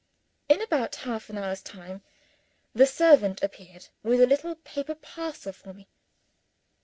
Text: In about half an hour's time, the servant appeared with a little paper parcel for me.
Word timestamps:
In 0.49 0.63
about 0.63 0.95
half 1.05 1.29
an 1.29 1.37
hour's 1.37 1.61
time, 1.61 2.01
the 2.73 2.87
servant 2.87 3.43
appeared 3.43 3.89
with 4.01 4.19
a 4.19 4.25
little 4.25 4.55
paper 4.55 4.95
parcel 4.95 5.51
for 5.53 5.75
me. 5.75 5.89